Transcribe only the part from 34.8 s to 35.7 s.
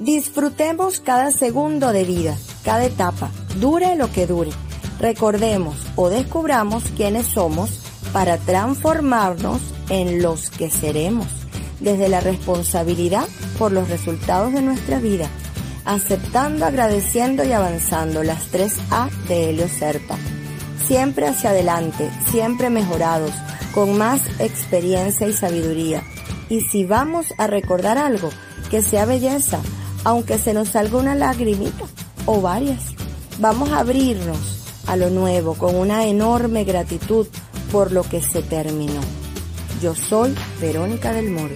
a lo nuevo